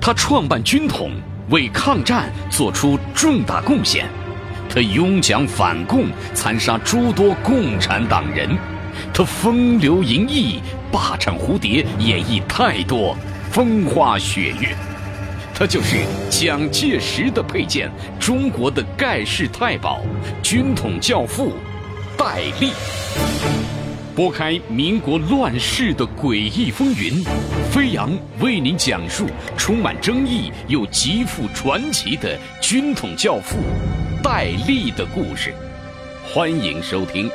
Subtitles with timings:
[0.00, 1.12] 他创办军统，
[1.50, 4.06] 为抗战做出重大贡献。
[4.68, 8.48] 他拥蒋反共，残杀诸多共产党人。
[9.12, 10.60] 他风流淫逸，
[10.90, 13.16] 霸占蝴蝶，演绎太多
[13.50, 14.74] 风花雪月。
[15.54, 15.98] 他就是
[16.30, 20.00] 蒋介石的佩剑，中国的盖世太保，
[20.42, 21.52] 军统教父
[22.16, 22.70] 戴笠。
[24.14, 27.22] 拨开民国乱世的诡异风云，
[27.70, 28.10] 飞扬
[28.40, 33.56] 为您讲述充满争议又极富传奇的军统教父
[34.22, 35.54] 戴笠的故事。
[36.24, 37.30] 欢迎收听。